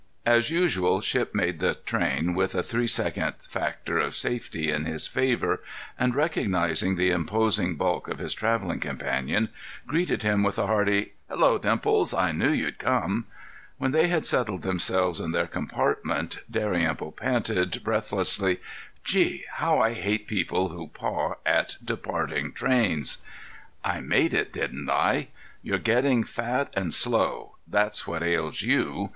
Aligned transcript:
As 0.25 0.49
usual, 0.49 0.99
Shipp 0.99 1.35
made 1.35 1.59
the 1.59 1.75
train 1.75 2.33
with 2.33 2.55
a 2.55 2.63
three 2.63 2.87
second 2.87 3.35
factor 3.47 3.99
of 3.99 4.15
safety 4.15 4.71
in 4.71 4.85
his 4.85 5.05
favor, 5.07 5.61
and, 5.95 6.15
recognizing 6.15 6.95
the 6.95 7.11
imposing 7.11 7.75
bulk 7.75 8.07
of 8.07 8.17
his 8.17 8.33
traveling 8.33 8.79
companion, 8.79 9.49
greeted 9.85 10.23
him 10.23 10.41
with 10.41 10.57
a 10.57 10.65
hearty: 10.65 11.13
"Hello, 11.29 11.59
Dimples! 11.59 12.15
I 12.15 12.31
knew 12.31 12.49
you'd 12.49 12.79
come." 12.79 13.27
When 13.77 13.91
they 13.91 14.07
had 14.07 14.25
settled 14.25 14.63
themselves 14.63 15.19
in 15.19 15.33
their 15.33 15.45
compartment 15.45 16.39
Dalrymple 16.49 17.11
panted, 17.11 17.83
breathlessly: 17.83 18.59
"Gee! 19.03 19.45
How 19.57 19.77
I 19.81 19.93
hate 19.93 20.25
people 20.25 20.69
who 20.69 20.87
paw 20.87 21.35
at 21.45 21.75
departing 21.85 22.53
trains." 22.53 23.19
"I 23.85 23.99
made 23.99 24.33
it, 24.33 24.51
didn't 24.51 24.89
I? 24.89 25.27
You're 25.61 25.77
getting 25.77 26.23
fat 26.23 26.73
and 26.75 26.91
slow—that's 26.91 28.07
what 28.07 28.23
ails 28.23 28.63
you. 28.63 29.09